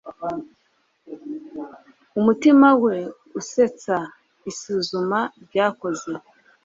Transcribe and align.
umutima 2.19 2.67
we 2.83 2.95
usetsa. 3.39 3.95
isuzuma 4.51 5.19
ryakozwe 5.43 6.13